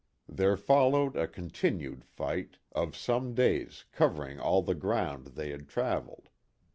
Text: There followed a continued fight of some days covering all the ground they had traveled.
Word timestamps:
There 0.27 0.57
followed 0.57 1.15
a 1.15 1.27
continued 1.27 2.03
fight 2.05 2.57
of 2.71 2.97
some 2.97 3.35
days 3.35 3.85
covering 3.91 4.39
all 4.39 4.63
the 4.63 4.73
ground 4.73 5.27
they 5.35 5.51
had 5.51 5.67
traveled. 5.69 6.27